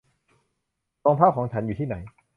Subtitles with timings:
[1.03, 1.95] รองเท้าของฉันอยู่ที่ไหน